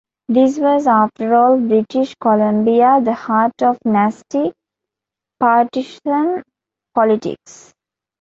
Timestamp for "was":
0.57-0.87